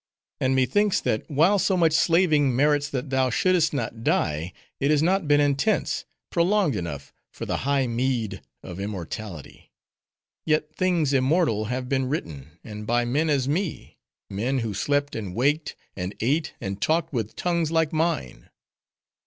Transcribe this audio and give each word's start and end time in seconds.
And 0.39 0.55
methinks, 0.55 0.99
that 1.01 1.29
while 1.29 1.59
so 1.59 1.77
much 1.77 1.93
slaving 1.93 2.55
merits 2.55 2.89
that 2.89 3.11
thou 3.11 3.29
should'st 3.29 3.71
not 3.71 4.03
die; 4.03 4.51
it 4.79 4.89
has 4.89 5.03
not 5.03 5.27
been 5.27 5.39
intense, 5.39 6.05
prolonged 6.31 6.75
enough, 6.75 7.13
for 7.31 7.45
the 7.45 7.57
high 7.57 7.85
meed 7.85 8.41
of 8.63 8.79
immortality. 8.79 9.71
Yet, 10.43 10.75
things 10.75 11.13
immortal 11.13 11.65
have 11.65 11.87
been 11.87 12.09
written; 12.09 12.57
and 12.63 12.87
by 12.87 13.05
men 13.05 13.29
as 13.29 13.47
me;—men, 13.47 14.57
who 14.57 14.73
slept 14.73 15.15
and 15.15 15.35
waked; 15.35 15.75
and 15.95 16.15
ate; 16.19 16.55
and 16.59 16.81
talked 16.81 17.13
with 17.13 17.35
tongues 17.35 17.69
like 17.69 17.93
mine. 17.93 18.49